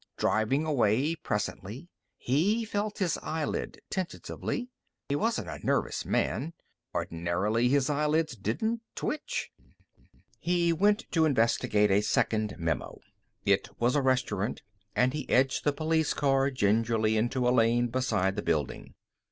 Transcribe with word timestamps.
Driving 0.17 0.65
away, 0.65 1.13
presently, 1.15 1.87
he 2.17 2.65
felt 2.65 2.97
his 2.97 3.19
eyelid 3.19 3.79
tentatively. 3.91 4.67
He 5.09 5.15
wasn't 5.15 5.47
a 5.49 5.63
nervous 5.63 6.05
man. 6.07 6.53
Ordinarily 6.91 7.69
his 7.69 7.87
eyelids 7.87 8.35
didn't 8.35 8.81
twitch. 8.95 9.51
He 10.39 10.73
went 10.73 11.05
to 11.11 11.25
investigate 11.25 11.91
a 11.91 12.01
second 12.01 12.55
memo. 12.57 12.99
It 13.45 13.69
was 13.77 13.95
a 13.95 14.01
restaurant, 14.01 14.63
and 14.95 15.13
he 15.13 15.29
edged 15.29 15.65
the 15.65 15.71
police 15.71 16.15
car 16.15 16.49
gingerly 16.49 17.15
into 17.15 17.47
a 17.47 17.51
lane 17.53 17.87
beside 17.89 18.35
the 18.35 18.41
building. 18.41 18.95